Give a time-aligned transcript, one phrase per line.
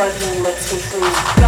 [0.00, 1.39] bedroom looks include